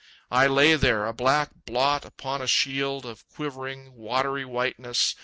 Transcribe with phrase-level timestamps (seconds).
[0.31, 5.13] I lay there, a black blot upon a shield Of quivering, watery whiteness.